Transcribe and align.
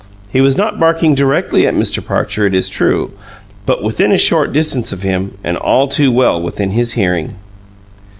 He 0.31 0.41
was 0.41 0.57
not 0.57 0.79
barking 0.79 1.13
directly 1.13 1.67
at 1.67 1.75
Mr. 1.75 2.03
Parcher, 2.03 2.47
it 2.47 2.55
is 2.55 2.69
true, 2.71 3.11
but 3.67 3.83
within 3.83 4.11
a 4.11 4.17
short 4.17 4.51
distance 4.51 4.91
of 4.91 5.03
him 5.03 5.37
and 5.43 5.57
all 5.57 5.87
too 5.87 6.11
well 6.11 6.41
within 6.41 6.71
his 6.71 6.93
hearing. 6.93 7.35